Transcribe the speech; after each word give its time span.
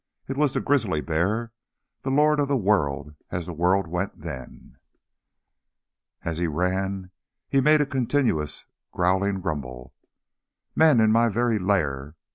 It 0.27 0.35
was 0.35 0.53
the 0.53 0.61
grizzly 0.61 0.99
bear, 1.01 1.51
the 2.01 2.09
lord 2.09 2.39
of 2.39 2.47
the 2.47 2.57
world 2.57 3.13
as 3.29 3.45
the 3.45 3.53
world 3.53 3.85
went 3.85 4.19
then. 4.21 4.79
As 6.23 6.39
he 6.39 6.47
ran 6.47 7.11
he 7.47 7.61
made 7.61 7.81
a 7.81 7.85
continuous 7.85 8.65
growling 8.91 9.41
grumble. 9.41 9.93
"Men 10.75 10.99
in 10.99 11.11
my 11.11 11.29
very 11.29 11.59
lair! 11.59 12.15